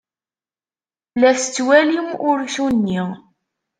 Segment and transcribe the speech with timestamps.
[1.21, 3.01] La tettwalim ursu-nni?